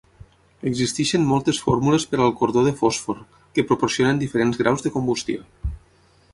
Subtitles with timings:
[0.69, 3.21] Existeixen moltes fórmules per al cordó de fòsfor,
[3.59, 5.49] que proporcionen diferents graus de combustió.